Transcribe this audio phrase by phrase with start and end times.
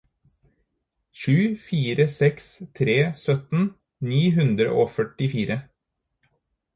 [1.19, 2.45] sju fire seks
[2.77, 3.65] tre sytten
[4.11, 5.59] ni hundre og førtifire